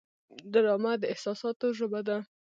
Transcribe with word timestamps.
ډرامه 0.51 0.93
د 1.01 1.03
احساساتو 1.13 1.67
ژبه 1.77 2.01
ده 2.07 2.17